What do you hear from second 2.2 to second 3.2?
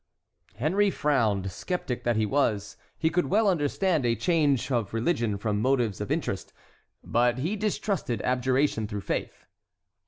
was, he